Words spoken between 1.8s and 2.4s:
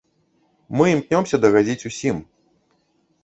усім.